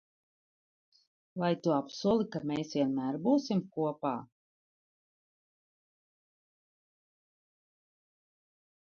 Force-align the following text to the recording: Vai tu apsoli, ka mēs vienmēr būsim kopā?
Vai 1.41 1.49
tu 1.65 1.73
apsoli, 1.73 2.25
ka 2.35 2.39
mēs 2.51 2.71
vienmēr 2.77 3.19
būsim 3.27 3.61
kopā? 3.75 4.13